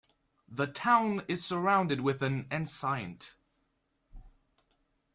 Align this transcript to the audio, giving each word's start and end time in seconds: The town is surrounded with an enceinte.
The 0.49 0.65
town 0.65 1.23
is 1.27 1.45
surrounded 1.45 2.01
with 2.01 2.23
an 2.23 2.45
enceinte. 2.49 3.35